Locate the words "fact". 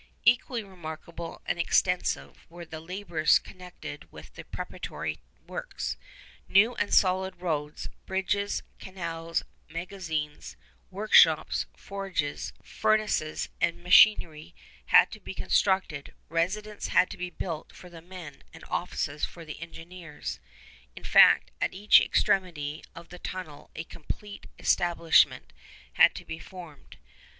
21.03-21.51